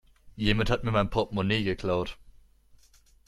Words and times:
Jemand 0.35 0.71
hat 0.71 0.83
mir 0.83 0.89
mein 0.89 1.11
Portmonee 1.11 1.61
geklaut. 1.63 2.17